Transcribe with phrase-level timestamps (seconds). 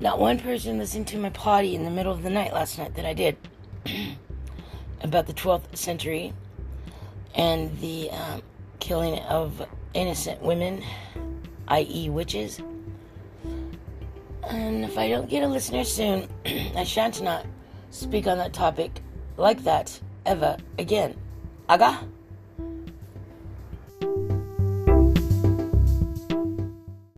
[0.00, 2.94] Not one person listened to my potty in the middle of the night last night
[2.94, 3.36] that I did
[5.02, 6.32] about the 12th century
[7.34, 8.42] and the um,
[8.78, 10.84] killing of innocent women,
[11.66, 12.60] i.e., witches.
[14.48, 16.28] And if I don't get a listener soon,
[16.76, 17.44] I shan't not
[17.90, 19.02] speak on that topic
[19.36, 21.16] like that ever again.
[21.68, 22.06] Aga?